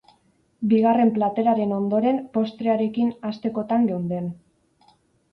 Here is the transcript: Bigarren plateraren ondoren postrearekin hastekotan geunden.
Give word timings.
Bigarren 0.69 1.09
plateraren 1.17 1.75
ondoren 1.75 2.17
postrearekin 2.37 3.11
hastekotan 3.31 3.85
geunden. 3.91 4.31